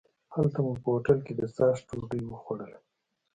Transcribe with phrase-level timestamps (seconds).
[0.33, 2.79] هلته مو په هوټل کې د څاښت ډوډۍ وخوړله.